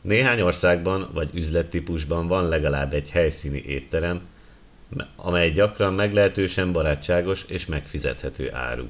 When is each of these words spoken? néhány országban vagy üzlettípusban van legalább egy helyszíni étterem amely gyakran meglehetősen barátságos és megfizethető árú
néhány 0.00 0.40
országban 0.40 1.12
vagy 1.12 1.34
üzlettípusban 1.34 2.26
van 2.26 2.48
legalább 2.48 2.92
egy 2.92 3.10
helyszíni 3.10 3.62
étterem 3.62 4.28
amely 5.16 5.50
gyakran 5.50 5.94
meglehetősen 5.94 6.72
barátságos 6.72 7.42
és 7.44 7.66
megfizethető 7.66 8.52
árú 8.54 8.86